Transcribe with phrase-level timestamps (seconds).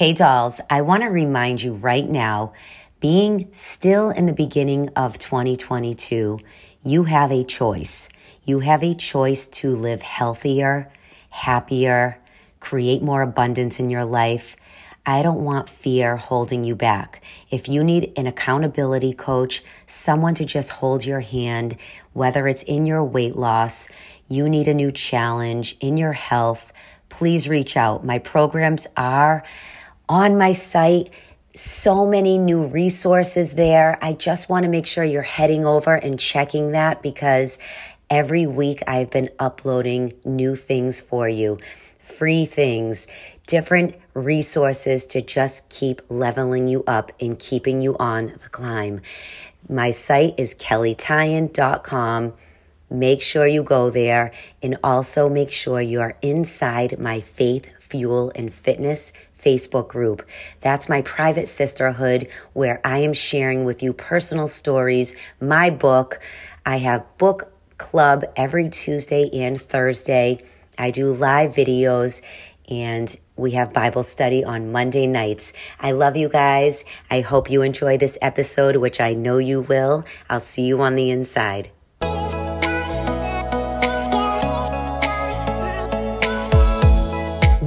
[0.00, 2.54] Hey, dolls, I want to remind you right now
[3.00, 6.38] being still in the beginning of 2022,
[6.82, 8.08] you have a choice.
[8.46, 10.90] You have a choice to live healthier,
[11.28, 12.18] happier,
[12.60, 14.56] create more abundance in your life.
[15.04, 17.22] I don't want fear holding you back.
[17.50, 21.76] If you need an accountability coach, someone to just hold your hand,
[22.14, 23.90] whether it's in your weight loss,
[24.28, 26.72] you need a new challenge in your health,
[27.10, 28.02] please reach out.
[28.02, 29.44] My programs are
[30.10, 31.08] on my site.
[31.54, 33.96] So many new resources there.
[34.02, 37.58] I just want to make sure you're heading over and checking that because
[38.10, 41.58] every week I've been uploading new things for you,
[42.00, 43.06] free things,
[43.46, 49.00] different resources to just keep leveling you up and keeping you on the climb.
[49.68, 52.32] My site is kelleytyan.com.
[52.90, 58.32] Make sure you go there and also make sure you are inside my Faith, Fuel,
[58.34, 60.26] and Fitness Facebook group.
[60.60, 66.20] That's my private sisterhood where I am sharing with you personal stories, my book.
[66.64, 70.38] I have book club every Tuesday and Thursday.
[70.78, 72.22] I do live videos
[72.68, 75.52] and we have Bible study on Monday nights.
[75.80, 76.84] I love you guys.
[77.10, 80.04] I hope you enjoy this episode, which I know you will.
[80.28, 81.70] I'll see you on the inside.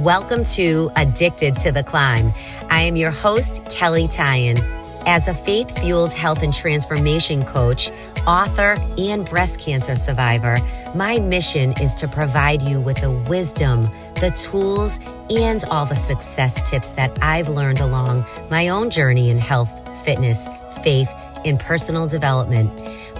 [0.04, 2.34] Welcome to Addicted to the Climb.
[2.68, 4.58] I am your host, Kelley Tyan.
[5.06, 7.90] As a faith fueled health and transformation coach,
[8.26, 10.58] author, and breast cancer survivor,
[10.94, 13.88] my mission is to provide you with the wisdom,
[14.20, 14.98] the tools,
[15.30, 19.72] and all the success tips that I've learned along my own journey in health,
[20.04, 20.46] fitness,
[20.82, 21.08] faith,
[21.46, 22.70] and personal development.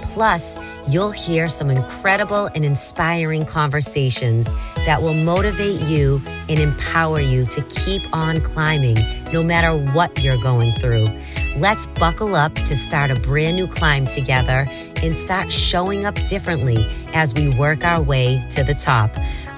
[0.03, 4.53] Plus, you'll hear some incredible and inspiring conversations
[4.87, 8.97] that will motivate you and empower you to keep on climbing
[9.33, 11.09] no matter what you're going through.
[11.57, 14.67] Let's buckle up to start a brand new climb together
[15.03, 19.11] and start showing up differently as we work our way to the top.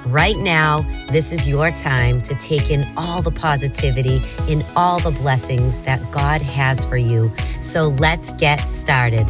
[0.06, 5.10] Right now, this is your time to take in all the positivity and all the
[5.10, 7.32] blessings that God has for you.
[7.60, 9.26] So let's get started.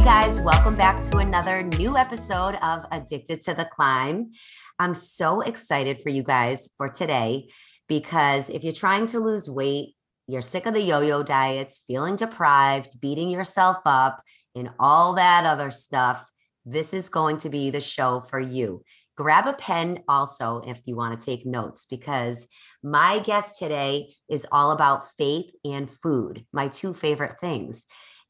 [0.00, 4.30] Hey guys, welcome back to another new episode of Addicted to the Climb.
[4.78, 7.50] I'm so excited for you guys for today
[7.86, 9.90] because if you're trying to lose weight,
[10.26, 14.22] you're sick of the yo yo diets, feeling deprived, beating yourself up,
[14.54, 16.30] and all that other stuff,
[16.64, 18.82] this is going to be the show for you.
[19.18, 22.48] Grab a pen also if you want to take notes because
[22.82, 27.84] my guest today is all about faith and food, my two favorite things.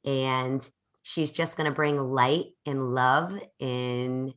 [0.04, 0.68] And
[1.10, 4.32] She's just going to bring light and love and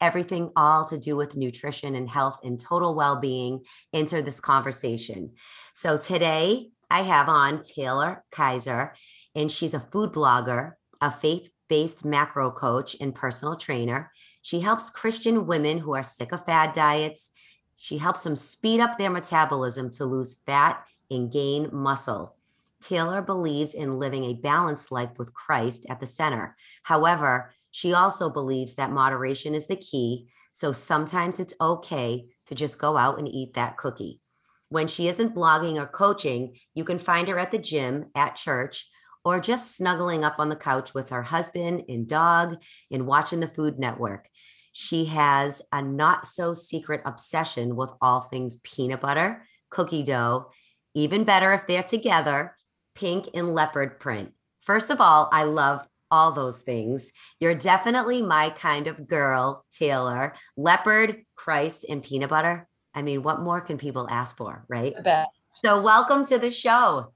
[0.00, 3.60] everything all to do with nutrition and health and total well-being
[3.92, 5.30] into this conversation.
[5.72, 8.94] So today I have on Taylor Kiser
[9.36, 14.10] and she's a food blogger, a faith-based macro coach and personal trainer.
[14.42, 17.30] She helps Christian women who are sick of fad diets.
[17.76, 22.34] She helps them speed up their metabolism to lose fat and gain muscle.
[22.80, 26.56] Taylor believes in living a balanced life with Christ at the center.
[26.82, 30.28] However, she also believes that moderation is the key.
[30.52, 34.20] So sometimes it's okay to just go out and eat that cookie.
[34.68, 38.88] When she isn't blogging or coaching, you can find her at the gym, at church,
[39.24, 42.56] or just snuggling up on the couch with her husband and dog
[42.90, 44.28] and watching the Food Network.
[44.72, 50.50] She has a not so secret obsession with all things peanut butter, cookie dough,
[50.94, 52.56] even better if they're together,
[52.94, 54.32] pink and leopard print.
[54.62, 57.12] First of all, I love all those things.
[57.38, 60.34] You're definitely my kind of girl, Taylor.
[60.56, 62.68] Leopard, Christ, and peanut butter.
[62.94, 64.94] I mean, what more can people ask for, right?
[65.48, 67.12] So, welcome to the show.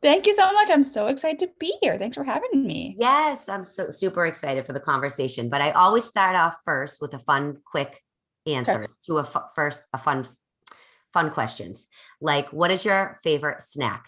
[0.00, 0.68] Thank you so much.
[0.70, 1.96] I'm so excited to be here.
[1.96, 2.96] Thanks for having me.
[2.98, 5.48] Yes, I'm so super excited for the conversation.
[5.48, 8.02] But I always start off first with a fun, quick
[8.44, 9.18] answers sure.
[9.22, 10.26] to a f- first a fun,
[11.12, 11.86] fun questions.
[12.20, 14.06] Like, what is your favorite snack?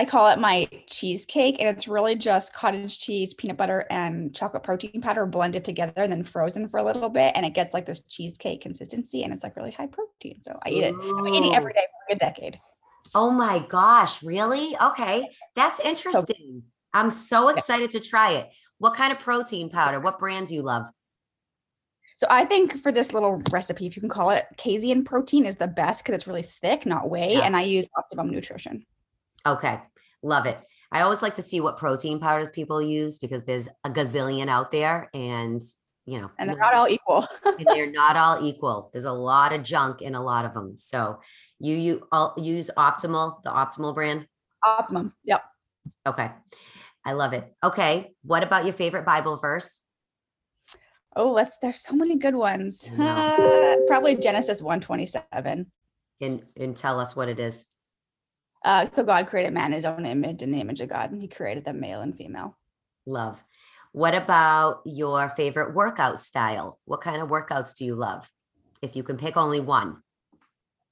[0.00, 4.62] I call it my cheesecake, and it's really just cottage cheese, peanut butter, and chocolate
[4.62, 7.84] protein powder blended together and then frozen for a little bit, and it gets like
[7.84, 10.42] this cheesecake consistency, and it's like really high protein.
[10.42, 10.94] So I eat it.
[10.94, 12.58] I'm eating every day for a decade.
[13.14, 14.74] Oh my gosh, really?
[14.80, 16.62] Okay, that's interesting.
[16.94, 18.48] I'm so excited to try it.
[18.78, 20.00] What kind of protein powder?
[20.00, 20.86] What brand do you love?
[22.16, 25.56] So I think for this little recipe, if you can call it, casein protein is
[25.56, 27.40] the best because it's really thick, not whey, yeah.
[27.40, 28.86] and I use Optimum Nutrition.
[29.46, 29.80] Okay.
[30.22, 30.58] Love it.
[30.92, 34.72] I always like to see what protein powders people use because there's a gazillion out
[34.72, 35.62] there and
[36.06, 37.24] you know, and they're not all equal.
[37.44, 38.90] and they're not all equal.
[38.92, 40.76] There's a lot of junk in a lot of them.
[40.76, 41.20] So
[41.60, 44.26] you you all use Optimal, the Optimal brand.
[44.66, 45.14] Optimum.
[45.24, 45.44] Yep.
[46.06, 46.30] Okay.
[47.04, 47.52] I love it.
[47.62, 48.12] Okay.
[48.24, 49.80] What about your favorite Bible verse?
[51.14, 52.90] Oh, let's there's so many good ones.
[52.98, 55.70] Uh, probably Genesis 127.
[56.20, 57.66] And and tell us what it is.
[58.64, 61.20] Uh, so God created man in his own image, in the image of God, and
[61.20, 62.56] he created them male and female.
[63.06, 63.42] Love.
[63.92, 66.78] What about your favorite workout style?
[66.84, 68.30] What kind of workouts do you love?
[68.82, 70.02] If you can pick only one.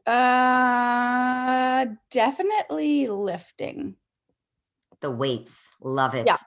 [0.06, 3.97] Uh definitely lifting.
[5.00, 5.69] The weights.
[5.81, 6.26] Love it.
[6.26, 6.38] Yeah.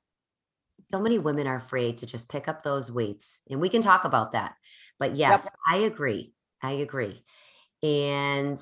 [0.91, 3.39] So many women are afraid to just pick up those weights.
[3.50, 4.56] And we can talk about that.
[5.00, 6.33] But yes, I agree.
[6.62, 7.23] I agree.
[7.81, 8.59] And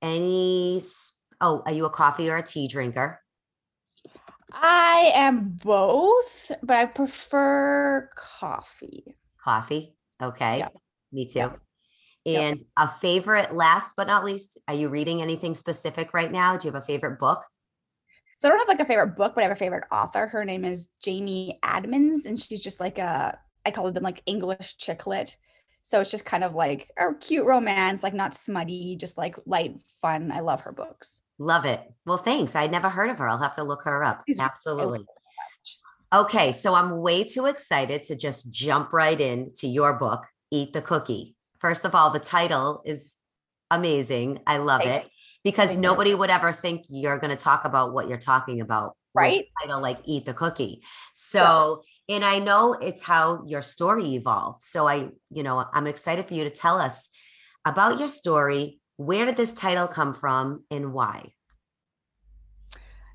[0.00, 0.82] any
[1.40, 3.20] oh, are you a coffee or a tea drinker?
[4.52, 9.16] I am both, but I prefer coffee.
[9.42, 9.96] Coffee.
[10.22, 10.58] Okay.
[10.58, 10.68] Yeah.
[11.12, 11.38] Me too.
[11.38, 11.50] Yeah.
[12.24, 12.42] Yep.
[12.42, 16.56] And a favorite, last but not least, are you reading anything specific right now?
[16.56, 17.44] Do you have a favorite book?
[18.38, 20.26] So I don't have like a favorite book, but I have a favorite author.
[20.26, 24.22] Her name is Jamie Admins, and she's just like a I call it them like
[24.26, 25.36] English chick lit.
[25.84, 29.76] So it's just kind of like a cute romance, like not smutty, just like light
[30.00, 30.32] fun.
[30.32, 31.20] I love her books.
[31.38, 31.80] Love it.
[32.06, 32.56] Well, thanks.
[32.56, 33.28] I'd never heard of her.
[33.28, 34.24] I'll have to look her up.
[34.40, 35.04] Absolutely.
[36.12, 40.80] Okay, so I'm way too excited to just jump right into your book, Eat the
[40.80, 41.36] Cookie.
[41.58, 43.14] First of all, the title is
[43.70, 44.40] amazing.
[44.46, 45.10] I love Thank it
[45.42, 45.80] because you.
[45.80, 48.96] nobody would ever think you're going to talk about what you're talking about.
[49.12, 49.46] Right?
[49.60, 50.82] Title like Eat the Cookie.
[51.14, 54.62] So, and I know it's how your story evolved.
[54.62, 57.08] So I, you know, I'm excited for you to tell us
[57.64, 58.80] about your story.
[58.96, 61.32] Where did this title come from and why?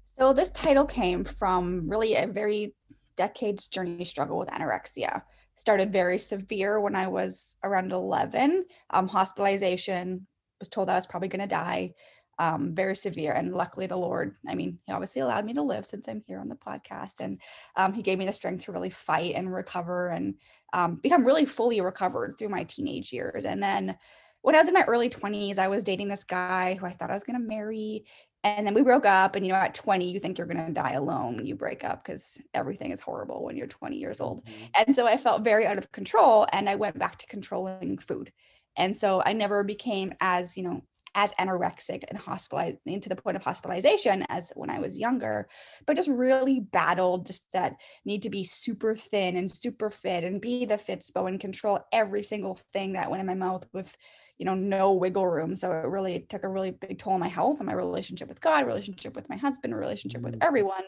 [0.05, 2.75] So this title came from really a very
[3.15, 5.21] decades journey struggle with anorexia.
[5.55, 8.65] Started very severe when I was around 11.
[8.89, 10.25] Um, hospitalization,
[10.59, 11.93] was told I was probably going to die.
[12.39, 13.33] Um, very severe.
[13.33, 16.39] And luckily, the Lord, I mean, He obviously allowed me to live since I'm here
[16.39, 17.19] on the podcast.
[17.19, 17.41] And
[17.75, 20.35] um, He gave me the strength to really fight and recover and
[20.73, 23.45] um, become really fully recovered through my teenage years.
[23.45, 23.97] And then
[24.41, 27.11] when I was in my early 20s, I was dating this guy who I thought
[27.11, 28.05] I was going to marry
[28.43, 30.71] and then we broke up and you know at 20 you think you're going to
[30.71, 34.45] die alone when you break up because everything is horrible when you're 20 years old
[34.45, 34.69] Mhm.
[34.75, 38.31] and so i felt very out of control and i went back to controlling food
[38.77, 40.81] and so i never became as you know
[41.15, 45.47] as anorexic and hospitalized into the point of hospitalization as when i was younger
[45.85, 47.75] but just really battled just that
[48.05, 52.23] need to be super thin and super fit and be the fitspo and control every
[52.23, 53.95] single thing that went in my mouth with
[54.37, 57.27] you know no wiggle room so it really took a really big toll on my
[57.27, 60.43] health and my relationship with god relationship with my husband relationship with Mhm.
[60.43, 60.83] everyone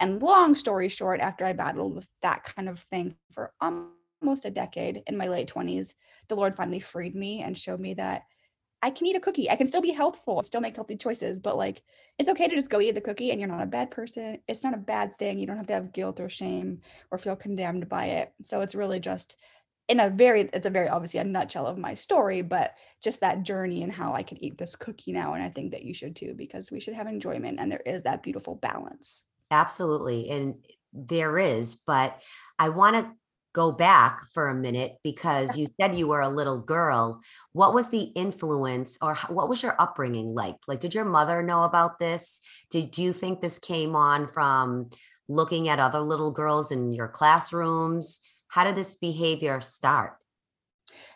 [0.00, 4.50] and long story short after i battled with that kind of thing for almost a
[4.50, 5.94] decade in my late 20s
[6.28, 8.22] the lord finally freed me and showed me that
[8.84, 9.50] i can eat a cookie.
[9.50, 11.82] I can still be healthful still make healthy choices but like
[12.18, 14.38] it's okay to just go eat the cookie and you're not a bad person.
[14.46, 15.38] It's not a bad thing.
[15.38, 18.32] You don't have to have guilt or shame or feel condemned by it.
[18.42, 19.36] So it's really just
[19.88, 23.42] in a very it's a very obviously a nutshell of my story but just that
[23.42, 26.16] journey and how i can eat this cookie now and i think that you should
[26.16, 29.24] too because we should have enjoyment and there is that beautiful balance.
[29.50, 30.30] Absolutely.
[30.30, 30.54] And
[30.92, 32.18] there is, but
[32.58, 33.12] I want to
[33.54, 37.22] go back for a minute because you said you were a little girl.
[37.52, 40.56] What was the influence or what was your upbringing like?
[40.66, 42.40] Like, did your mother know about this?
[42.68, 44.90] Did you think this came on from
[45.28, 48.20] looking at other little girls in your classrooms?
[48.48, 50.18] How did this behavior start?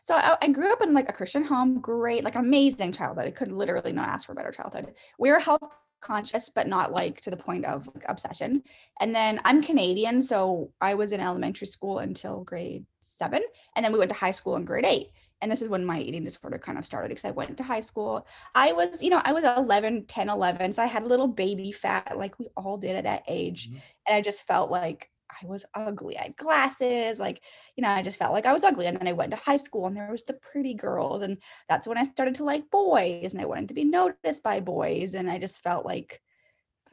[0.02, 3.30] so I, I grew up in like a christian home great like amazing childhood i
[3.30, 5.62] could literally not ask for a better childhood we were health
[6.00, 8.62] conscious but not like to the point of like obsession.
[9.00, 13.43] And then i'm canadian so i was in elementary school until grade seven
[13.75, 15.09] and then we went to high school in grade eight.
[15.40, 17.81] And this is when my eating disorder kind of started because i went to high
[17.81, 18.26] school.
[18.55, 21.73] I was you know i was 11 10 11 so i had a little baby
[21.73, 23.71] fat like we all did at that age.
[23.71, 23.81] Mhm.
[24.07, 27.42] and i just felt like i was ugly i had glasses like
[27.76, 29.56] you know i just felt like i was ugly and then i went to high
[29.56, 33.32] school and there was the pretty girls and that's when i started to like boys
[33.32, 36.20] and i wanted to be noticed by boys and i just felt like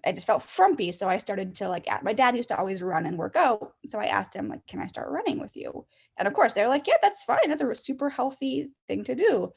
[0.06, 0.92] I just felt frumpy.
[0.92, 3.74] So I started to like, my dad used to always run and work out.
[3.88, 5.86] So I asked him, like, can I start running with you?
[6.18, 7.48] And of course, they're like, yeah, that's fine.
[7.48, 9.52] That's a super healthy thing to do.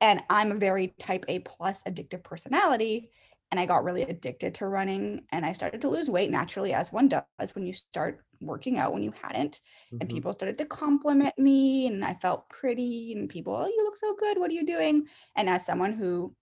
[0.00, 3.10] And I'm a very type A plus addictive personality.
[3.54, 6.90] And I got really addicted to running and I started to lose weight naturally, as
[6.92, 9.60] one does when you start working out when you hadn't.
[10.00, 10.10] And Mhm.
[10.10, 13.12] people started to compliment me and I felt pretty.
[13.12, 14.38] And people, oh, you look so good.
[14.38, 15.06] What are you doing?
[15.36, 16.34] And as someone who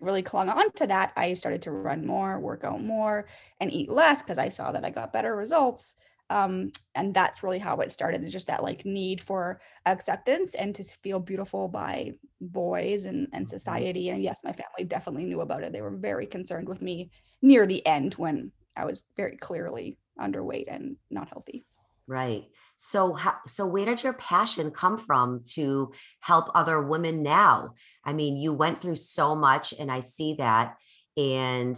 [0.00, 3.28] really clung on to that, I started to run more, work out more,
[3.60, 5.94] and eat less because I saw that I got better results.
[6.34, 8.22] Um, and that's really how it started.
[8.22, 13.48] It's just that like need for acceptance and to feel beautiful by boys and, and
[13.48, 13.48] Mm-hmm.
[13.48, 14.08] society.
[14.10, 15.72] And yes, my family definitely knew about it.
[15.72, 17.10] They were very concerned with me
[17.40, 21.64] near the end when I was very clearly underweight and not healthy.
[22.06, 22.44] Right.
[22.76, 27.74] So so where did your passion come from to help other women now?
[28.04, 30.76] I mean, you went through so much and I see that.
[31.16, 31.76] And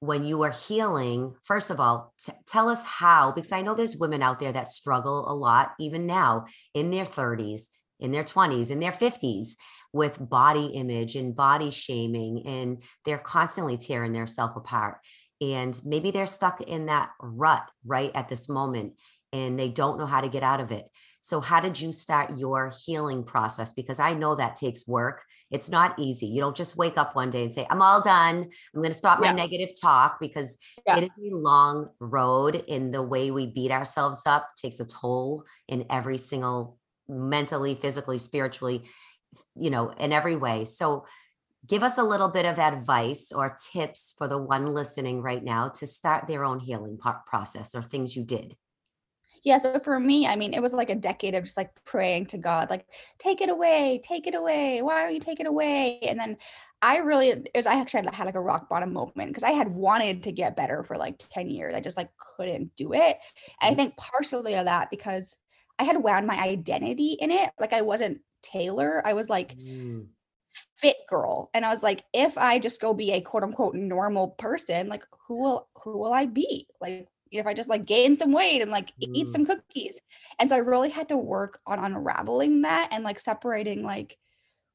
[0.00, 3.96] when you are healing, first of all, t- tell us how, because I know there's
[3.96, 7.62] women out there that struggle a lot, even now in their 30s,
[7.98, 9.54] in their 20s, in their 50s
[9.92, 14.98] with body image and body shaming, and they're constantly tearing their self apart.
[15.40, 18.94] And maybe they're stuck in that rut right at this moment
[19.32, 20.84] and they don't know how to get out of it.
[21.26, 23.72] So, how did you start your healing process?
[23.72, 25.24] Because I know that takes work.
[25.50, 26.26] It's not easy.
[26.26, 28.48] You don't just wake up one day and say, I'm all done.
[28.72, 29.32] I'm going to stop my Yeah.
[29.32, 30.56] negative talk because
[30.86, 30.98] Yeah.
[30.98, 35.42] it is a long road in the way we beat ourselves up takes a toll
[35.66, 36.78] in every single
[37.08, 38.88] mentally, physically, spiritually,
[39.56, 40.64] you know, in every way.
[40.64, 41.06] So,
[41.66, 45.70] give us a little bit of advice or tips for the one listening right now
[45.70, 48.56] to start their own healing process or things you did.
[49.46, 52.26] Yeah, so for me, I mean, it was like a decade of just like praying
[52.28, 52.86] to God, like,
[53.18, 54.82] take it away, take it away.
[54.82, 56.00] Why are you taking it away?
[56.02, 56.38] And then
[56.82, 59.68] I really, it was, I actually had, like a rock bottom moment because I had
[59.68, 61.76] wanted to get better for like 10 years.
[61.76, 63.18] I just like couldn't do it.
[63.62, 63.76] And I Mhm.
[63.76, 65.36] think partially of that because
[65.78, 67.52] I had wound my identity in it.
[67.60, 69.02] Like I wasn't Taylor.
[69.06, 70.14] I was like Mm,
[70.76, 71.50] fit girl.
[71.54, 75.04] And I was like, if I just go be a quote unquote normal person, like
[75.26, 76.68] who will who will I be?
[76.80, 79.30] Like if I just like gain some weight and like e- eat Mm.
[79.30, 80.00] some cookies.
[80.38, 84.18] And so I really had to work on unraveling that and like separating like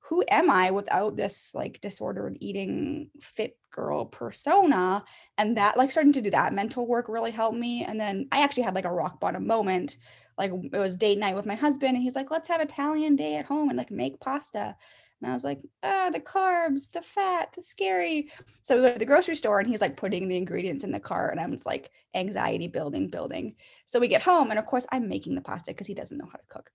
[0.10, 5.05] who am I without this like disordered eating fit girl persona?
[5.38, 7.86] And that like starting to do that mental work really helped me.
[7.86, 9.96] And then I actually had like a rock bottom moment.
[10.38, 13.36] Like it was date night with my husband, and he's like, let's have Italian day
[13.36, 14.75] at home and like make pasta.
[15.21, 18.31] And I was like, ah, the carbs, the fat, the scary.
[18.63, 20.99] So we went to the grocery store and he's like putting the ingredients in the
[20.99, 21.31] cart.
[21.31, 23.55] And I'm just like anxiety building, building.
[23.85, 26.25] So we get home and of course I'm making the pasta because he doesn't know
[26.25, 26.71] how to cook.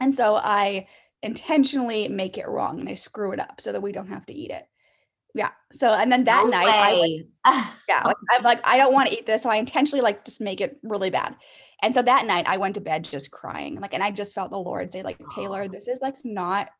[0.00, 0.88] And so I
[1.22, 4.34] intentionally make it wrong and I screw it up so that we don't have to
[4.34, 4.66] eat it.
[5.34, 5.50] Yeah.
[5.72, 9.10] So and then that no night I like, yeah, like, I'm like, I don't want
[9.10, 9.42] to eat this.
[9.42, 11.36] So I intentionally like just make it really bad.
[11.82, 13.78] And so that night I went to bed just crying.
[13.78, 16.70] Like, and I just felt the Lord say, like, Taylor, this is like not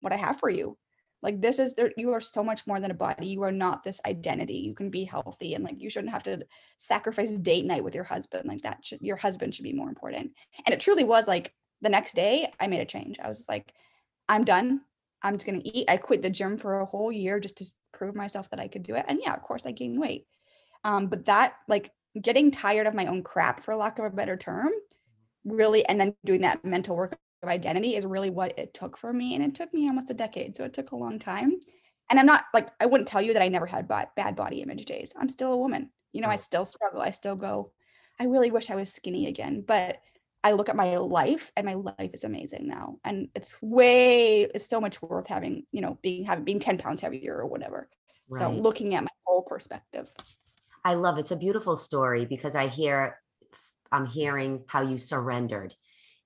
[0.00, 0.76] what I have for you.
[1.22, 3.26] Like this is there, you are so much more than a body.
[3.26, 4.58] You are not this identity.
[4.58, 8.04] You can be healthy and like you shouldn't have to sacrifice date night with your
[8.04, 8.48] husband.
[8.48, 10.32] Like that should your husband should be more important.
[10.64, 13.18] And it truly was like the next day I made a change.
[13.18, 13.72] I was like,
[14.28, 14.82] I'm done.
[15.22, 15.90] I'm just gonna eat.
[15.90, 18.82] I quit the gym for a whole year just to prove myself that I could
[18.82, 19.06] do it.
[19.08, 20.26] And yeah, of course I gained weight.
[20.84, 24.36] Um, but that like getting tired of my own crap, for lack of a better
[24.36, 24.70] term,
[25.44, 29.12] really, and then doing that mental work of identity is really what it took for
[29.12, 29.34] me.
[29.34, 30.56] And it took me almost a decade.
[30.56, 31.58] So it took a long time.
[32.08, 34.62] And I'm not like, I wouldn't tell you that I never had ba- bad body
[34.62, 35.12] image days.
[35.18, 35.90] I'm still a woman.
[36.12, 37.00] You know, I still struggle.
[37.00, 37.72] I still go,
[38.18, 39.64] I really wish I was skinny again.
[39.66, 39.98] But
[40.42, 42.98] I look at my life and my life is amazing now.
[43.04, 47.00] And it's way, it's so much worth having, you know, being having being 10 pounds
[47.00, 47.88] heavier or whatever.
[48.32, 50.12] So looking at my whole perspective.
[50.84, 53.20] I love it's a beautiful story because I hear
[53.90, 55.74] I'm hearing how you surrendered.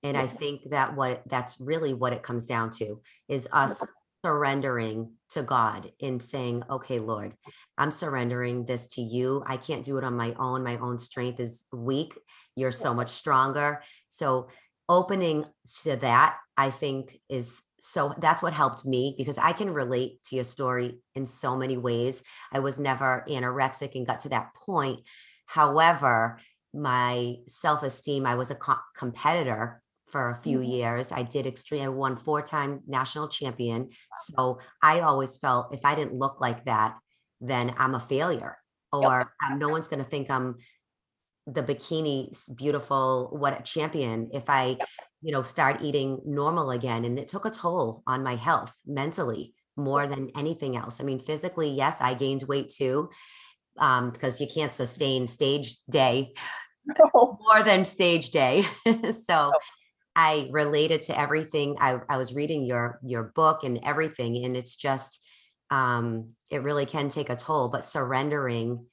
[0.03, 3.85] And I think that what that's really what it comes down to is us
[4.25, 7.33] surrendering to God and saying, okay, Lord,
[7.77, 9.43] I'm surrendering this to you.
[9.45, 10.63] I can't do it on my own.
[10.63, 12.13] My own strength is weak.
[12.55, 13.81] You're so much stronger.
[14.09, 14.49] So
[14.89, 15.45] opening
[15.83, 20.35] to that, I think is so that's what helped me because I can relate to
[20.35, 22.21] your story in so many ways.
[22.51, 24.99] I was never anorexic and got to that point.
[25.47, 26.39] However,
[26.73, 29.81] my self esteem, I was a co- competitor
[30.11, 30.69] for a few Mhm.
[30.69, 31.11] years.
[31.11, 33.89] I did extreme, I won four time national champion.
[34.13, 36.97] So I always felt if I didn't look like that,
[37.39, 38.57] then I'm a failure
[38.91, 40.57] or um, no one's going to think I'm
[41.47, 44.77] the bikini beautiful what a champion if I,
[45.21, 47.05] you know, start eating normal again.
[47.05, 50.99] And it took a toll on my health mentally more than anything else.
[50.99, 53.09] I mean, physically, yes, I gained weight too,
[53.79, 56.33] um, because you can't sustain stage day
[57.13, 58.65] more than stage day.
[59.25, 59.51] so
[60.15, 61.77] I related to everything.
[61.79, 65.19] I, I was reading your your book and everything, and it's just
[65.69, 67.69] um, it really can take a toll.
[67.69, 68.85] But surrendering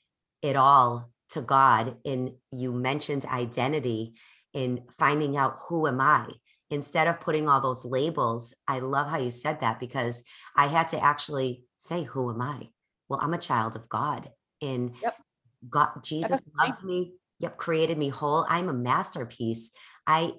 [0.43, 4.15] it all to God, and you mentioned identity
[4.55, 6.29] in finding out who am I
[6.71, 8.55] instead of putting all those labels.
[8.67, 10.23] I love how you said that because
[10.57, 12.69] I had to actually say, "Who am I?"
[13.09, 14.31] Well, I'm a child of God,
[14.63, 15.15] and Yep.
[15.69, 18.47] God, Jesus loves me yep, created me whole.
[18.49, 19.71] I'm a masterpiece.
[20.07, 20.33] I,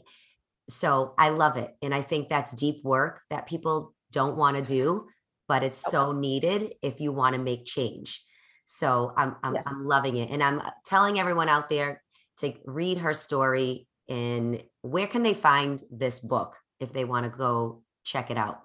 [0.70, 1.76] so I love it.
[1.82, 5.08] And I think that's deep work that people don't want to do,
[5.48, 8.24] but it's so needed if you want to make change.
[8.66, 9.68] So I'm, I'm, Yes.
[9.68, 10.30] I'm loving it.
[10.30, 12.04] And I'm uh, telling everyone out there
[12.38, 17.36] to read her story and where can they find this book if they want to
[17.36, 18.62] go check it out?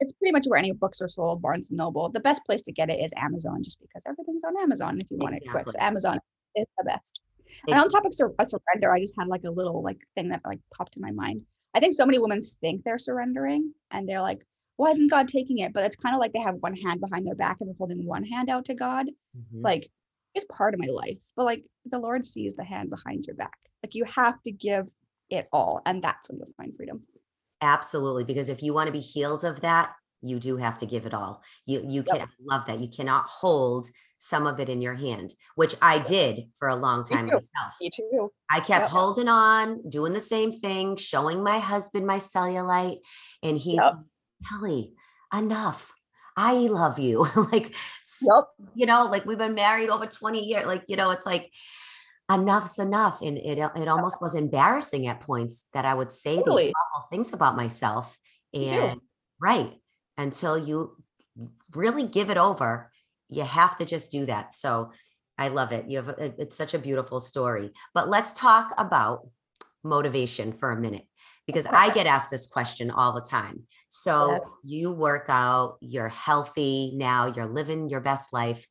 [0.00, 2.10] It's pretty much where any books are sold, Barnes and Noble.
[2.10, 5.16] The best place to get it is Amazon, just because everything's on Amazon if you
[5.16, 5.70] want it quick.
[5.70, 6.20] So Amazon
[6.54, 7.20] is the best.
[7.68, 10.28] And on It's- topic sur- of surrender, I just had like a little like thing
[10.30, 11.42] that like popped in my mind.
[11.74, 14.46] I think so many women think they're surrendering and they're like,
[14.76, 15.72] why isn't God taking it?
[15.72, 18.04] But it's kind of like they have one hand behind their back and they're holding
[18.06, 19.06] one hand out to God.
[19.36, 19.62] Mhm.
[19.62, 19.88] Like,
[20.34, 23.56] it's part of my life, but like the Lord sees the hand behind your back.
[23.82, 24.86] Like you have to give
[25.30, 27.02] it all, and that's when you'll find freedom.
[27.62, 29.94] Absolutely, because if you want to be healed of that,
[30.28, 31.42] you do have to give it all.
[31.66, 32.80] You you can love that.
[32.80, 37.04] You cannot hold some of it in your hand, which I did for a long
[37.04, 37.34] time too.
[37.34, 37.74] myself.
[37.80, 38.32] Me too.
[38.50, 38.90] I kept Yep.
[38.90, 42.98] holding on, doing the same thing, showing my husband my cellulite,
[43.42, 43.94] and he's Yep.
[44.48, 44.94] Kelley,
[45.34, 45.92] enough.
[46.36, 47.26] I love you.
[47.52, 47.74] like,
[48.22, 48.44] Yep.
[48.74, 50.66] you know, like we've been married over 20 years.
[50.66, 51.50] Like, you know, it's like
[52.30, 53.20] enough's enough.
[53.22, 56.66] And it uh, it almost was embarrassing at points that I would say Totally.
[56.66, 58.18] these awful things about myself.
[58.54, 59.00] And
[59.40, 59.74] right
[60.16, 60.96] until you
[61.74, 62.90] really give it over,
[63.28, 64.54] you have to just do that.
[64.54, 64.92] So
[65.38, 65.88] I love it.
[65.88, 67.72] You have a- it's such a beautiful story.
[67.92, 69.28] But let's talk about
[69.84, 71.06] motivation for a minute
[71.46, 73.66] because I get asked this question all the time.
[73.88, 74.38] So Yeah.
[74.62, 78.66] you work out, you're healthy now, you're living your best life.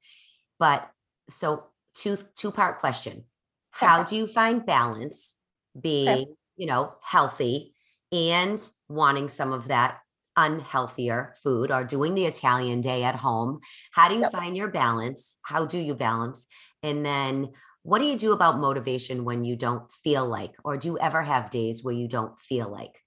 [0.60, 0.90] But
[1.30, 3.26] so two two part question.
[3.72, 5.36] How do you find balance
[5.80, 7.76] being, you know, healthy
[8.12, 8.60] and
[8.90, 10.00] wanting some of that
[10.38, 13.60] unhealthier food or doing the Italian day at home?
[13.92, 14.32] How do you Yep.
[14.32, 15.38] find your balance?
[15.44, 16.48] How do you balance?
[16.84, 20.88] And then what do you do about motivation when you don't feel like, or do
[20.90, 23.02] you ever have days where you don't feel like?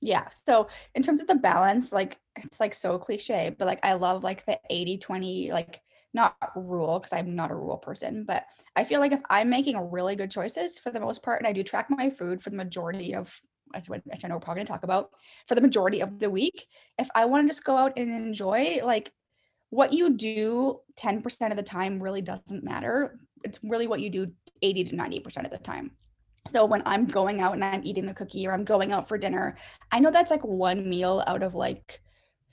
[0.00, 0.28] Yeah.
[0.30, 4.22] So in terms of the balance, like it's like so cliche, but like I love
[4.22, 5.80] like the 80 20, like
[6.14, 8.46] not rule because I'm not a rule person, but
[8.76, 11.52] I feel like if I'm making really good choices for the most part, and I
[11.52, 13.40] do track my food for the majority of,
[13.72, 15.10] which I know we're probably gonna talk about,
[15.46, 16.66] for the majority of the week,
[16.98, 19.12] if I want to just go out and enjoy, like
[19.70, 23.18] what you do 10% of the time really doesn't matter.
[23.44, 25.92] It's really what you do 80 to 90% of the time.
[26.46, 29.18] So when I'm going out and I'm eating the cookie or I'm going out for
[29.18, 29.56] dinner,
[29.92, 32.00] I know that's like one meal out of like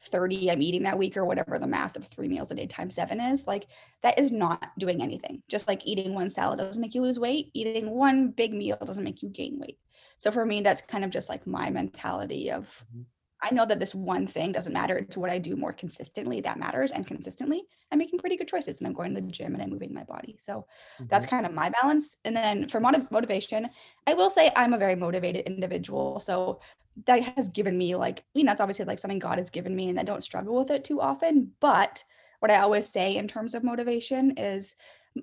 [0.10, 2.96] 30 I'm eating that week or whatever the math of three meals a day times
[2.96, 3.48] seven is.
[3.48, 3.68] Like
[4.02, 5.42] that is not doing anything.
[5.50, 9.04] Just like eating one salad doesn't make you lose weight, eating one big meal doesn't
[9.04, 9.80] make you gain weight.
[10.18, 13.06] So for me, that's kind of just like my mentality of Mhm.
[13.42, 14.98] I know that this one thing doesn't matter.
[14.98, 16.92] It's what I do more consistently that matters.
[16.92, 19.70] And consistently, I'm making pretty good choices and I'm going to the gym and I'm
[19.70, 20.38] moving my body.
[20.40, 20.66] So
[21.10, 22.18] that's kind of my balance.
[22.26, 23.68] And then for motiv- motivation,
[24.08, 26.20] I will say I'm a very motivated individual.
[26.22, 26.60] So
[27.06, 29.90] that has given me like, I mean, that's obviously like something God has given me
[29.90, 31.54] and I don't struggle with it too often.
[31.60, 32.04] But
[32.40, 34.76] what I always say in terms of motivation is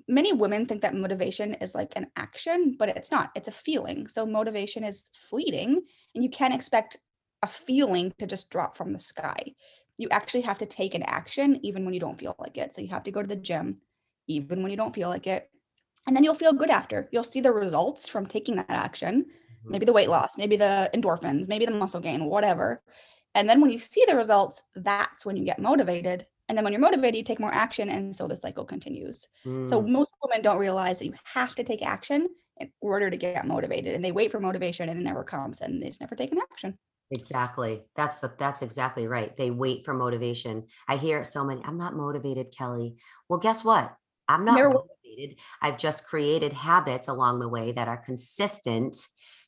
[0.07, 3.31] many women think that motivation is like an action, but it's not.
[3.35, 4.07] It's a feeling.
[4.07, 5.81] So motivation is fleeting
[6.15, 6.97] and you can't expect
[7.41, 9.53] a feeling to just drop from the sky.
[9.97, 12.73] You actually have to take an action even when you don't feel like it.
[12.73, 13.81] So you have to go to the gym
[14.27, 15.49] even when you don't feel like it.
[16.07, 17.07] And then you'll feel good after.
[17.11, 19.25] You'll see the results from taking that action
[19.63, 19.73] Mhm.
[19.73, 22.83] maybe the weight loss, maybe the endorphins, maybe the muscle gain, whatever.
[23.33, 26.27] And then when you see the results, that's when you get motivated.
[26.49, 27.89] And then when you're motivated, you take more action.
[27.89, 29.27] And so the cycle continues.
[29.65, 32.27] So Mm, most women don't realize that you have to take action
[32.59, 33.95] in order to get motivated.
[33.95, 36.39] And they wait for motivation and it never comes and they just never take an
[36.51, 36.77] action.
[37.11, 37.83] exactly.
[37.95, 39.35] That's the that's exactly right.
[39.37, 40.67] They wait for motivation.
[40.87, 41.61] I hear it so many.
[41.63, 42.97] I'm not motivated, Kelley.
[43.29, 43.95] Well, guess what?
[44.27, 45.39] I'm not Never motivated.
[45.61, 48.95] I've just created habits along the way that are consistent.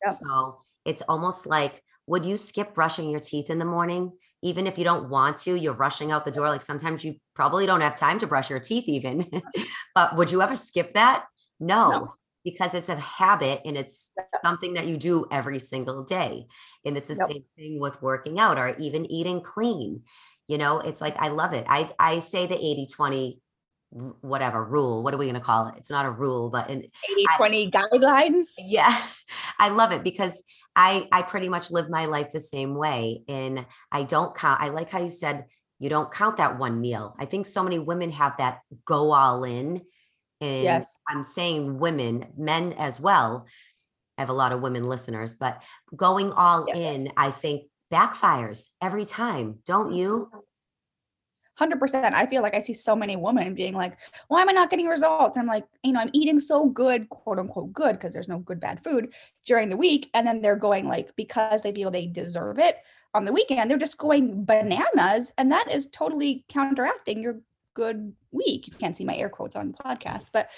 [0.05, 0.19] Yep.
[0.21, 4.11] So it's almost like, would you skip brushing your teeth in the morning?
[4.45, 6.49] Even if you don't want to, you're rushing out the door.
[6.49, 9.29] Like sometimes you probably don't have time to brush your teeth, even.
[9.95, 11.25] but would you ever skip that?
[11.59, 14.11] No, because it's a habit and it's
[14.43, 16.45] something that you do every single day.
[16.85, 17.27] And it's the Yep.
[17.29, 20.03] same thing with working out or even eating clean.
[20.47, 21.65] You know, it's like I love it.
[21.67, 23.41] I I say the 80 20
[24.21, 25.03] whatever rule.
[25.03, 25.75] What are we going to call it?
[25.77, 28.43] It's not a rule, but an 80 20 guideline.
[28.57, 28.95] yeah
[29.59, 30.43] i love it because
[30.75, 34.69] i i pretty much live my life the same way and i don't count i
[34.69, 35.45] like how you said
[35.79, 39.43] you don't count that one meal i think so many women have that go all
[39.43, 39.81] in
[40.41, 40.99] and Yes.
[41.09, 43.45] i'm saying women men as well
[44.17, 45.61] i have a lot of women listeners but
[45.95, 46.77] going all Yes.
[46.77, 50.39] in i think backfires every time don't you mm-hmm.
[51.59, 52.13] 100%.
[52.13, 54.87] I feel like I see so many women being like, why am I not getting
[54.87, 55.37] results?
[55.37, 58.59] I'm like, you know, I'm eating so good, quote unquote, good, because there's no good,
[58.59, 59.13] bad food
[59.45, 60.09] during the week.
[60.13, 62.77] And then they're going like, because they feel they deserve it
[63.13, 65.31] on the weekend, they're just going bananas.
[65.37, 67.39] And that is totally counteracting your
[67.73, 68.67] good week.
[68.67, 70.49] You can't see my air quotes on the podcast, but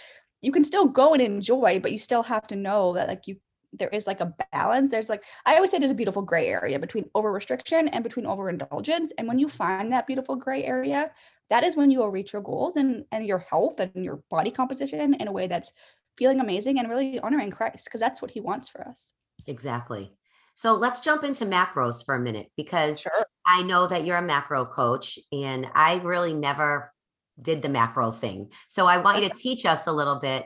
[0.42, 3.38] you can still go and enjoy, but you still have to know that like you
[3.78, 4.92] there is like a balance.
[4.92, 8.26] There's like I always say there's a beautiful gray area between over restriction and between
[8.26, 9.14] overindulgence.
[9.18, 11.12] And when you find that beautiful gray area,
[11.50, 14.52] that is when you will reach your goals and and your health and your body
[14.52, 15.74] composition in a way that's
[16.18, 19.14] feeling amazing and really honoring Christ because that's what he wants for us.
[19.46, 20.12] Exactly.
[20.56, 23.12] So let's jump into macros for a minute because sure.
[23.46, 26.92] I know that you're a macro coach and I really never
[27.40, 28.50] did the macro thing.
[28.68, 30.46] So I want you to teach us a little bit,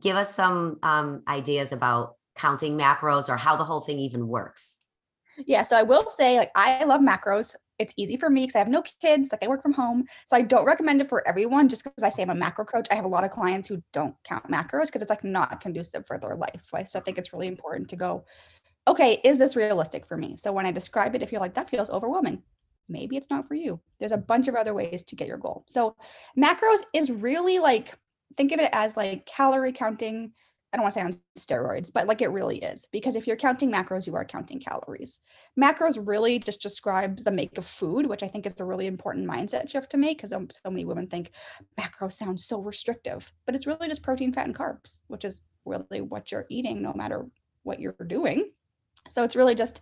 [0.00, 4.76] give us some um, ideas about counting macros or how the whole thing even works.
[5.46, 7.54] Yeah, so I will say like I love macros.
[7.78, 10.04] It's easy for me because I have no kids, like I work from home.
[10.26, 12.86] So I don't recommend it for everyone just because I say I'm a macro coach.
[12.90, 16.06] I have a lot of clients who don't count macros because it's like not conducive
[16.06, 16.68] for their life.
[16.72, 16.88] Right?
[16.90, 18.24] So I think it's really important to go,
[18.86, 20.36] okay, is this realistic for me?
[20.36, 22.42] So when I describe it, if you're like, that feels overwhelming,
[22.88, 23.80] maybe it's not for you.
[23.98, 25.64] There's a bunch of other ways to get your goal.
[25.68, 25.96] So
[26.36, 27.94] macros is really like,
[28.36, 30.32] think of it as like calorie counting
[30.72, 32.86] I don't want to say on steroids, but like it really is.
[32.92, 35.20] Because if you're counting macros, you are counting calories.
[35.58, 39.28] Macros really just describe the make of food, which I think is a really important
[39.28, 41.32] mindset shift to make because um, so many women think
[41.78, 46.00] macros sounds so restrictive, but it's really just protein, fat, and carbs, which is really
[46.00, 47.26] what you're eating no matter
[47.64, 48.50] what you're doing.
[49.08, 49.80] So it's really just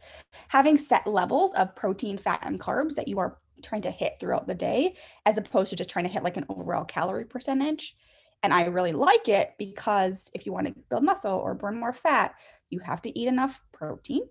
[0.49, 4.47] having set levels of protein, fat, and carbs that you are trying to hit throughout
[4.47, 4.95] the day,
[5.27, 7.97] as opposed to just trying to hit like an overall calorie percentage.
[8.43, 11.93] And I really like it because if you want to build muscle or burn more
[11.93, 12.35] fat,
[12.71, 14.23] you have to eat enough protein.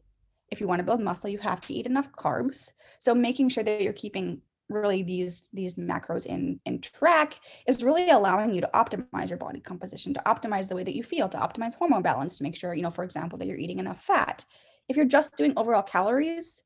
[0.49, 2.71] If you want to build muscle, you have to eat enough carbs.
[2.99, 8.09] So making sure that you're keeping really these these macros in in track is really
[8.09, 11.37] allowing you to optimize your body composition to optimize the way that you feel to
[11.37, 14.43] optimize hormone balance to make sure you know for example that you're eating enough fat
[14.89, 16.63] if you're just doing overall calories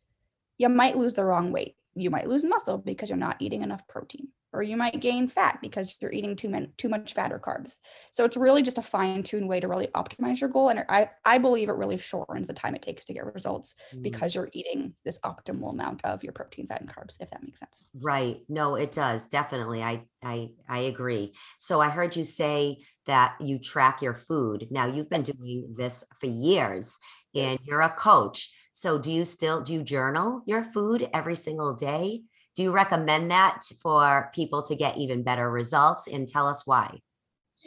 [0.57, 3.87] you might lose the wrong weight you might lose muscle because you're not eating enough
[3.87, 7.39] protein or you might gain fat because you're eating too, many, too much fat or
[7.39, 7.79] carbs.
[8.11, 10.69] So it's really just a fine-tuned way to really optimize your goal.
[10.69, 14.01] And I, I believe it really shortens the time it takes to get results mm.
[14.01, 17.59] because you're eating this optimal amount of your protein, fat, and carbs, if that makes
[17.59, 17.85] sense.
[17.99, 18.41] Right.
[18.49, 19.27] No, it does.
[19.27, 19.81] Definitely.
[19.81, 21.33] I I I agree.
[21.57, 24.67] So I heard you say that you track your food.
[24.69, 25.31] Now you've been yes.
[25.31, 26.97] doing this for years
[27.33, 28.51] and you're a coach.
[28.73, 32.21] So do you still do you journal your food every single day?
[32.55, 36.07] Do you recommend that for people to get even better results?
[36.07, 37.01] And tell us why.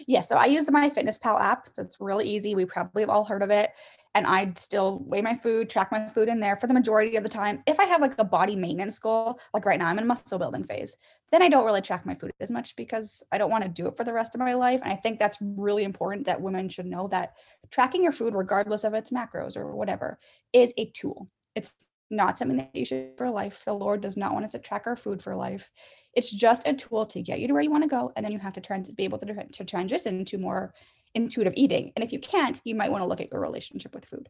[0.07, 1.69] Yeah, so I use the MyFitnessPal app.
[1.77, 2.55] That's really easy.
[2.55, 3.71] We probably have all heard of it.
[4.17, 7.23] And I'd still weigh my food, track my food in there for the majority of
[7.23, 7.63] the time.
[7.67, 10.65] If I have like a body maintenance goal, like right now I'm in muscle building
[10.65, 10.97] phase,
[11.33, 13.89] then I don't really track my food as much because I don't want to do
[13.89, 14.81] it for the rest of my life.
[14.85, 17.35] And I think that's really important that women should know that
[17.71, 20.19] tracking your food, regardless of its macros or whatever,
[20.53, 21.29] is a tool.
[21.57, 21.73] It's
[22.11, 23.63] not something that you should for life.
[23.65, 25.71] The Lord does not want us to track our food for life.
[26.15, 28.33] It's just a tool to get you to where you want to go, and then
[28.33, 30.75] you have to trans- be able to, to transition to more
[31.15, 31.93] intuitive eating.
[31.97, 34.29] And if you can't, you might want to look at your relationship with food.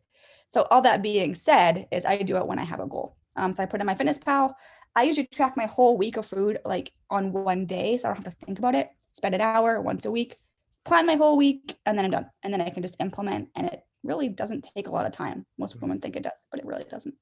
[0.49, 3.17] So all that being said, is I do it when I have a goal.
[3.37, 4.53] Um, so I put in MyFitnessPal.
[4.95, 8.25] I usually track my whole week of food like on one day, so I don't
[8.25, 8.91] have to think about it.
[9.13, 10.37] Spend an hour once a week,
[10.85, 12.31] plan my whole week, and then I'm done.
[12.43, 15.47] And then I can just implement, and it really doesn't take a lot of time.
[15.59, 17.15] Most women think it does, but it really doesn't.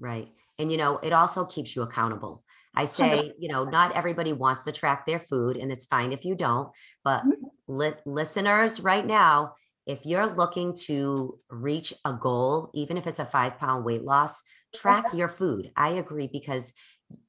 [0.00, 0.28] Right.
[0.58, 2.42] And, you know, it also keeps you accountable.
[2.74, 6.24] I say, you know, not everybody wants to track their food, and it's fine if
[6.24, 6.70] you don't.
[7.04, 7.44] But mm-hmm.
[7.68, 9.54] li- listeners, right now,
[9.86, 14.42] if you're looking to reach a goal, even if it's a five pound weight loss,
[14.74, 15.70] track your food.
[15.76, 16.72] I agree because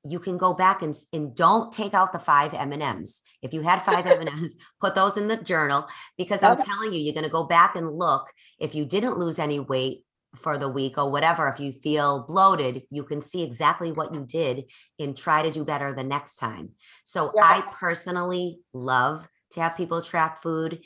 [0.04, 3.22] you can go back and, and don't take out the five M&Ms.
[3.42, 7.16] If you had five M&Ms, put those in the journal because I'm telling you, you're
[7.16, 8.28] going to go back and look.
[8.60, 10.04] If you didn't lose any weight,
[10.36, 14.26] for the week or whatever if you feel bloated you can see exactly what you
[14.26, 14.64] did
[15.00, 16.70] and try to do better the next time.
[17.04, 17.44] So yeah.
[17.44, 20.80] i personally love to have people track food.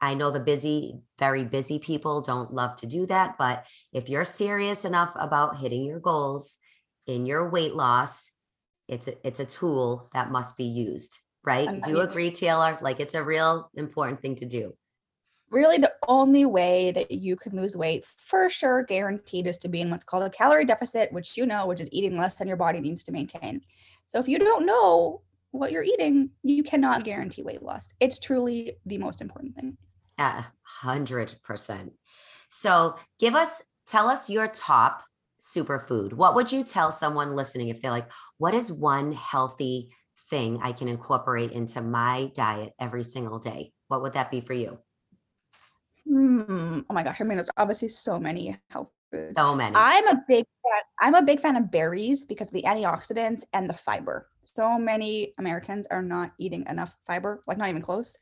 [0.00, 4.24] I know the busy very busy people don't love to do that but if you're
[4.24, 6.56] serious enough about hitting your goals
[7.06, 8.30] in your weight loss
[8.88, 11.80] it's a, it's a tool that must be used right?
[11.82, 14.74] Do you agree taylor like it's a real important thing to do
[15.50, 19.80] really the only way that you can lose weight for sure guaranteed is to be
[19.80, 22.56] in what's called a calorie deficit which you know which is eating less than your
[22.56, 23.60] body needs to maintain.
[24.06, 27.94] So if you don't know what you're eating you cannot guarantee weight loss.
[28.00, 29.76] It's truly the most important thing.
[30.62, 31.92] Hundred percent.
[32.48, 35.04] So give us tell us your top
[35.40, 36.12] superfood.
[36.12, 39.90] What would you tell someone listening if they're like what is one healthy
[40.30, 43.72] thing I can incorporate into my diet every single day?
[43.88, 44.78] What would that be for you?
[46.08, 46.80] Hmm.
[46.88, 47.20] Oh my gosh.
[47.20, 49.36] I mean, there's obviously so many health foods.
[49.36, 49.76] So many.
[49.76, 50.82] I'm a big fan.
[51.00, 54.28] I'm a big fan of berries because of the antioxidants and the fiber.
[54.40, 58.16] So many Americans are not eating enough fiber, like not even close.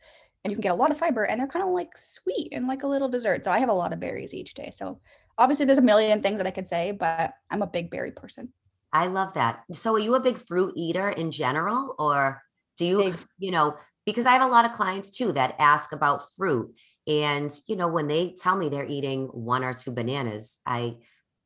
[0.44, 2.66] And you can get a lot of fiber and they're kind of like sweet and
[2.66, 3.44] like a little dessert.
[3.44, 4.70] So I have a lot of berries each day.
[4.72, 5.00] So
[5.38, 8.52] obviously there's a million things that I could say, but I'm a big berry person.
[8.92, 9.62] I love that.
[9.72, 12.42] So are you a big fruit eater in general or
[12.78, 13.16] do you, Big.
[13.38, 16.74] you know, because I have a lot of clients too that ask about fruit
[17.06, 20.98] and you know when they tell me they're eating one or two bananas, I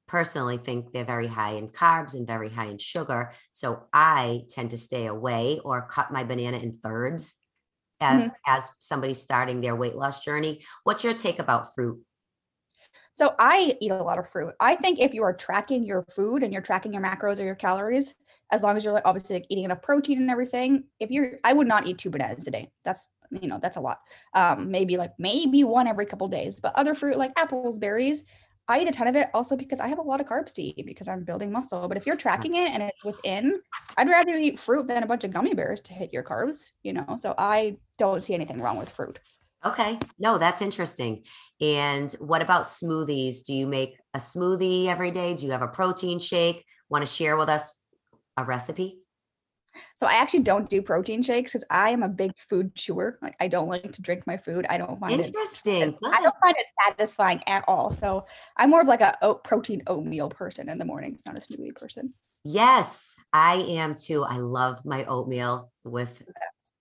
[0.08, 3.32] personally think they're very high in carbs and very high in sugar.
[3.52, 7.34] So I tend to stay away or cut my banana in thirds
[8.00, 8.34] as, Mhm.
[8.46, 10.64] as somebody starting their weight loss journey.
[10.84, 12.04] What's your take about fruit?
[13.12, 14.54] So I eat a lot of fruit.
[14.60, 17.54] I think if you are tracking your food and you're tracking your macros or your
[17.54, 18.14] calories,
[18.52, 21.66] as long as you're obviously like eating enough protein and everything, if you're I would
[21.66, 22.70] not eat two bananas a day.
[22.84, 24.00] That's you know, that's a lot.
[24.34, 26.60] Um, maybe like maybe one every couple days.
[26.60, 28.24] But other fruit like apples, berries,
[28.68, 30.62] I eat a ton of it also because I have a lot of carbs to
[30.62, 31.88] eat because I'm building muscle.
[31.88, 33.60] But if you're tracking it and it's within,
[33.96, 36.92] I'd rather eat fruit than a bunch of gummy bears to hit your carbs, you
[36.92, 37.16] know.
[37.18, 39.18] So I don't see anything wrong with fruit.
[39.64, 39.98] Okay.
[40.18, 41.24] No, that's interesting.
[41.60, 43.42] And what about smoothies?
[43.44, 45.34] Do you make a smoothie every day?
[45.34, 46.64] Do you have a protein shake?
[46.88, 47.84] Want to share with us
[48.36, 48.99] a recipe?
[49.96, 53.18] So I actually don't do protein shakes because I am a big food chewer.
[53.22, 54.66] Like I don't like to drink my food.
[54.68, 55.26] I don't find it.
[55.26, 55.96] Interesting.
[56.04, 57.90] I don't find it satisfying at all.
[57.90, 61.40] So I'm more of like a oat protein oatmeal person in the mornings, not a
[61.40, 62.14] smoothie person.
[62.44, 64.24] Yes, I am too.
[64.24, 66.22] I love my oatmeal with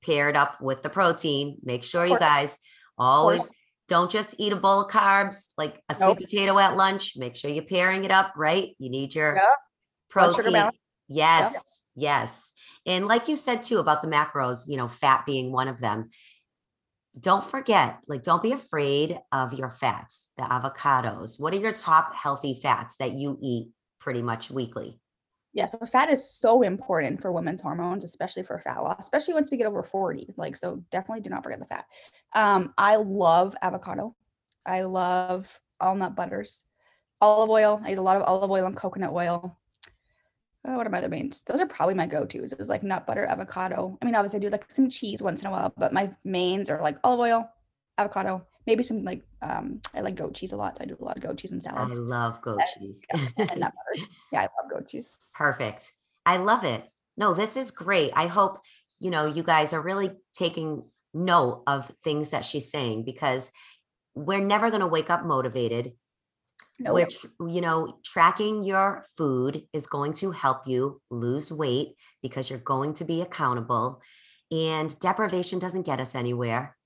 [0.04, 1.58] paired up with the protein.
[1.64, 2.58] Make sure you guys
[2.98, 3.52] always
[3.90, 6.20] don't just eat a bowl of carbs like a sweet Nope.
[6.20, 7.14] potato at lunch.
[7.18, 8.76] Make sure you're pairing it up, right?
[8.78, 9.44] You need your Yep.
[10.10, 10.72] Protein.
[11.08, 12.52] Yes, yes.
[12.86, 16.10] And like you said too about the macros, you know, fat being one of them.
[17.20, 21.39] Don't forget, like, don't be afraid of your fats, the avocados.
[21.39, 25.00] What are your top healthy fats that you eat pretty much weekly?
[25.52, 29.50] Yeah, so fat is so important for women's hormones, especially for fat loss, especially once
[29.50, 30.34] we get over 40.
[30.38, 31.86] Like, so definitely do not forget the fat.
[32.34, 34.15] Um, I love avocado.
[34.65, 36.65] I love all nut butters,
[37.20, 37.82] olive oil.
[37.84, 39.59] I use a lot of olive oil and coconut oil.
[40.65, 41.43] Oh, what are my other mains?
[41.43, 42.54] Those are probably my go-tos.
[42.54, 43.98] Is like nut butter, avocado.
[44.02, 46.69] I mean, obviously I do like some cheese once in a while, but my mains
[46.69, 47.50] are like olive oil,
[47.98, 50.78] avocado, maybe some like um I like goat cheese a lot.
[50.78, 51.98] So I do a lot of goat cheese and salads.
[51.98, 53.02] I love goat cheese.
[53.12, 54.06] and nut butter.
[54.32, 55.15] Yeah, I love goat cheese.
[55.34, 55.93] Perfect.
[56.26, 56.84] I love it.
[57.15, 58.12] No, this is great.
[58.15, 58.60] I hope,
[59.00, 63.52] you know, you guys are really taking note of things that she's saying because
[64.13, 65.93] we're never going to wake up motivated.
[66.80, 71.89] No, Which, you know, tracking your food is going to help you lose weight
[72.22, 74.02] because you're going to be accountable.
[74.52, 76.78] And deprivation doesn't get us anywhere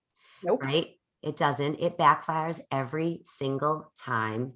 [0.43, 0.63] nope.
[0.63, 0.87] right?
[1.21, 1.79] It doesn't.
[1.79, 4.53] It backfires every single time.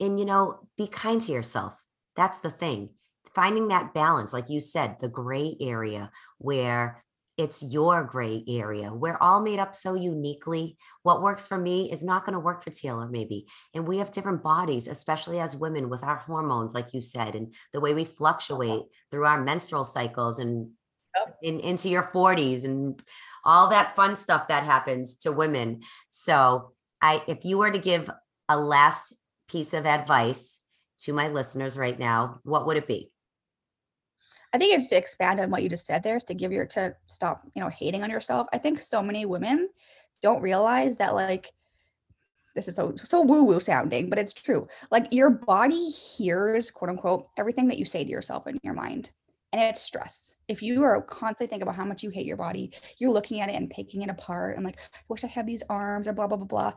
[0.00, 1.74] And, you know, be kind to yourself.
[2.16, 2.90] That's the thing.
[3.34, 7.03] Finding that balance, like you said, the gray area where
[7.36, 8.92] it's your gray area.
[8.92, 10.76] We're all made up so uniquely.
[11.02, 13.46] What works for me is not going to work for Taylor, maybe.
[13.74, 17.52] And we have different bodies, especially as women with our hormones, like you said, and
[17.72, 18.12] the way we uh-huh.
[18.16, 20.70] fluctuate through our menstrual cycles and
[21.42, 23.00] in, into your 40s and
[23.44, 25.82] all that fun stuff that happens to women.
[26.08, 28.08] So, I if you were to give
[28.48, 29.12] a last
[29.48, 30.58] piece of advice
[31.00, 33.10] to my listeners right now, what would it be?
[34.54, 36.64] I think it's to expand on what you just said there is to give your
[36.66, 38.46] to stop, you know, hating on yourself.
[38.52, 39.68] I think so many women
[40.22, 41.50] don't realize that like
[42.54, 44.68] this is so so woo-woo sounding, but it's true.
[44.92, 49.10] Like your body hears, quote unquote, everything that you say to yourself in your mind.
[49.54, 50.36] And it's stress.
[50.48, 53.48] If you are constantly thinking about how much you hate your body, you're looking at
[53.48, 56.26] it and picking it apart and like, I wish I had these arms or blah,
[56.26, 56.72] blah, blah, blah.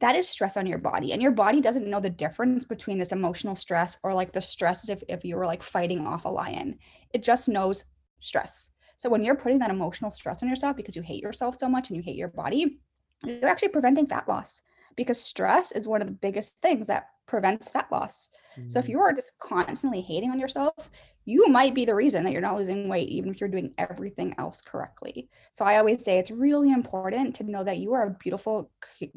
[0.00, 1.12] That is stress on your body.
[1.12, 4.88] And your body doesn't know the difference between this emotional stress or like the stress
[4.88, 6.78] if, if you were like fighting off a lion.
[7.12, 7.86] It just knows
[8.20, 8.70] stress.
[8.96, 11.90] So when you're putting that emotional stress on yourself because you hate yourself so much
[11.90, 12.78] and you hate your body,
[13.24, 14.62] you're actually preventing fat loss
[14.96, 18.30] because stress is one of the biggest things that prevents fat loss.
[18.66, 20.90] So if Mm, you are just constantly hating on yourself,
[21.24, 24.34] you might be the reason that you're not losing weight, even if you're doing everything
[24.38, 25.28] else correctly.
[25.52, 28.70] So I always say it's really important to know that you are a beautiful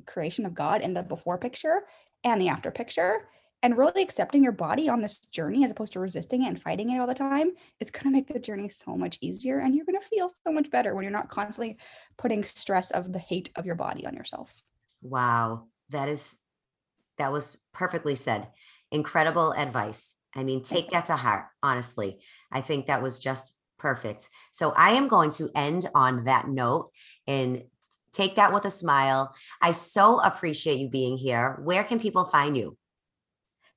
[0.06, 1.84] creation of God in the before picture
[2.24, 3.28] and the after picture.
[3.62, 6.90] And really accepting your body on this journey as opposed to resisting it and fighting
[6.90, 9.60] it all the time is going to make the journey so much easier.
[9.60, 11.78] And you're going to feel so much better when you're not constantly
[12.18, 14.62] putting stress of the hate of your body on yourself.
[15.02, 16.36] Wow, that is
[17.18, 18.50] that was perfectly said.
[18.92, 20.14] Incredible advice.
[20.36, 22.20] I mean, take that to heart, honestly.
[22.52, 24.30] I think that was just Perfect.
[24.54, 26.90] So I am going to end on that note
[27.28, 27.64] and
[28.14, 29.36] take that with a smile.
[29.62, 31.60] I so appreciate you being here.
[31.62, 32.78] Where can people find you?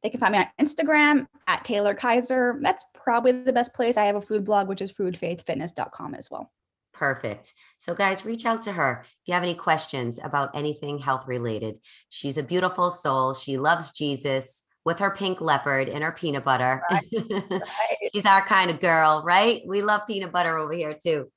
[0.04, 2.60] They can find me on Instagram at Taylor Kiser.
[2.62, 3.96] That's probably the best place.
[3.96, 6.52] I have a food blog, which is foodfaithfitness.com as well.
[6.92, 7.54] Perfect.
[7.76, 11.80] So, guys, reach out to her if you have any questions about anything health related.
[12.10, 13.34] She's a beautiful soul.
[13.34, 16.80] She loves Jesus with her pink leopard and her peanut butter.
[16.90, 17.04] Right.
[17.50, 18.10] Right.
[18.14, 19.62] She's our kind of girl, right?
[19.66, 21.30] We love peanut butter over here too.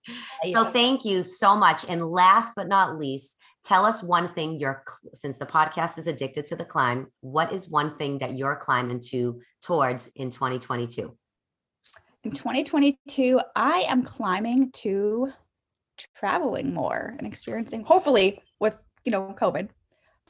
[0.53, 1.83] So, thank you so much.
[1.89, 4.83] And last but not least, tell us one thing you're,
[5.13, 9.01] since the podcast is addicted to the climb, what is one thing that you're climbing
[9.07, 11.17] to towards in 2022?
[12.23, 15.31] In 2022, I am climbing to
[16.15, 19.69] traveling more and experiencing, hopefully with, you know, COVID,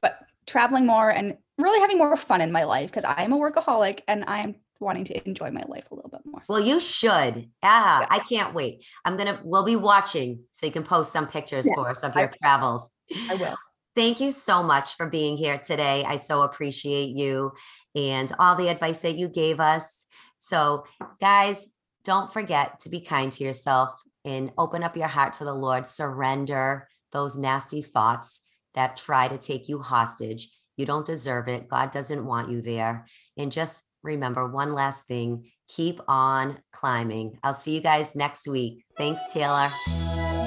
[0.01, 3.37] but traveling more and really having more fun in my life because I am a
[3.37, 6.41] workaholic and I am wanting to enjoy my life a little bit more.
[6.47, 7.49] Well, you should.
[7.61, 8.07] Ah, yeah.
[8.09, 8.85] I can't wait.
[9.05, 12.15] I'm gonna we'll be watching so you can post some pictures yeah, for us of
[12.15, 12.89] your I, travels.
[13.29, 13.55] I will.
[13.95, 16.05] Thank you so much for being here today.
[16.07, 17.51] I so appreciate you
[17.95, 20.05] and all the advice that you gave us.
[20.37, 20.85] So,
[21.19, 21.67] guys,
[22.05, 23.91] don't forget to be kind to yourself
[24.23, 25.85] and open up your heart to the Lord.
[25.85, 28.41] Surrender those nasty thoughts
[28.75, 30.49] that try to take you hostage.
[30.79, 31.67] You don't deserve it.
[31.67, 33.05] God doesn't want you there.
[33.35, 37.37] And just remember one last thing keep on climbing.
[37.43, 38.85] I'll see you guys next week.
[38.97, 39.67] Thanks, Taylor.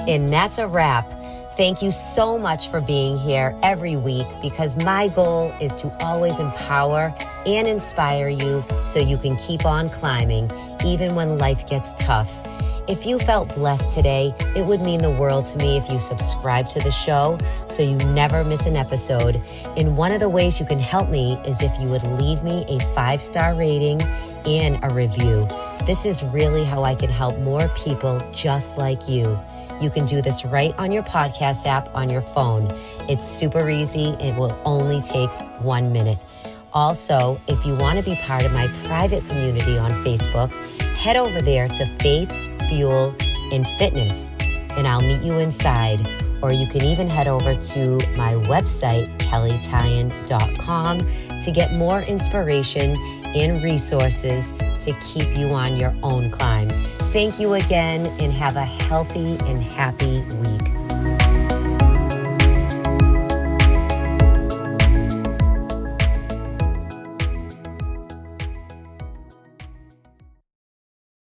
[0.07, 1.05] And that's a wrap.
[1.55, 6.39] Thank you so much for being here every week because my goal is to always
[6.39, 7.13] empower
[7.45, 10.49] and inspire you so you can keep on climbing
[10.83, 12.31] even when life gets tough.
[12.85, 16.67] If you felt blessed today, it would mean the world to me if you subscribe
[16.67, 19.41] to the show so you never miss an episode.
[19.77, 22.65] And one of the ways you can help me is if you would leave me
[22.67, 24.01] a five star rating
[24.45, 25.47] and a review.
[25.85, 29.39] This is really how I can help more people just like you.
[29.79, 32.67] You can do this right on your podcast app on your phone.
[33.07, 36.19] It's super easy, it will only take one minute.
[36.73, 40.51] Also, if you want to be part of my private community on Facebook,
[40.97, 43.15] head over there to Faith fuel,
[43.51, 44.31] and fitness,
[44.77, 46.07] and I'll meet you inside.
[46.41, 50.99] Or you can even head over to my website, kelleytyan.com,
[51.41, 52.95] to get more inspiration
[53.35, 56.69] and resources to keep you on your own climb.
[57.13, 60.82] Thank you again and have a healthy and happy week.